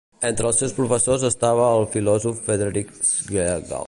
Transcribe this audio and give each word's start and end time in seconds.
Entre 0.27 0.47
els 0.51 0.57
seus 0.61 0.71
professors 0.77 1.25
estava 1.29 1.67
el 1.81 1.85
filòsof 1.97 2.41
Friedrich 2.49 2.91
Schlegel. 3.13 3.71